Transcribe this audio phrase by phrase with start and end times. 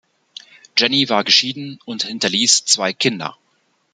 [0.75, 3.37] Jenny war geschieden und hinterliess zwei Kinder.